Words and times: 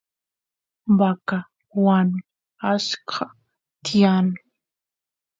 vaca 0.99 1.39
wanu 1.83 2.17
achka 2.71 3.25
tiyan 3.85 4.27